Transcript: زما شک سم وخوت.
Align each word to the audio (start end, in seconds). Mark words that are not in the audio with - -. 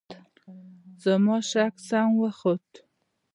زما 1.03 1.37
شک 1.51 1.73
سم 1.87 2.09
وخوت. 2.21 2.67